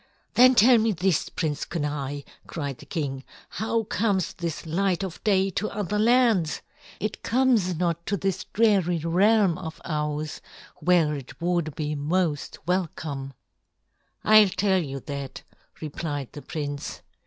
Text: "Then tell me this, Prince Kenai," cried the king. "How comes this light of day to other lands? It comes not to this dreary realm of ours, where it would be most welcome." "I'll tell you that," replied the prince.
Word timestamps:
"Then 0.33 0.55
tell 0.55 0.79
me 0.79 0.93
this, 0.93 1.29
Prince 1.29 1.63
Kenai," 1.63 2.21
cried 2.47 2.79
the 2.79 2.87
king. 2.87 3.23
"How 3.49 3.83
comes 3.83 4.33
this 4.33 4.65
light 4.65 5.03
of 5.03 5.23
day 5.23 5.51
to 5.51 5.69
other 5.69 5.99
lands? 5.99 6.61
It 6.99 7.21
comes 7.21 7.75
not 7.75 8.03
to 8.07 8.17
this 8.17 8.45
dreary 8.45 8.97
realm 8.97 9.59
of 9.59 9.79
ours, 9.85 10.41
where 10.77 11.13
it 11.13 11.39
would 11.39 11.75
be 11.75 11.93
most 11.93 12.57
welcome." 12.65 13.33
"I'll 14.23 14.49
tell 14.49 14.79
you 14.81 15.01
that," 15.01 15.43
replied 15.81 16.29
the 16.31 16.41
prince. 16.41 17.03